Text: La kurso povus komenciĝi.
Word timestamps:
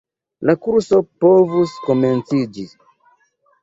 La 0.49 0.55
kurso 0.67 1.03
povus 1.25 1.77
komenciĝi. 1.87 2.71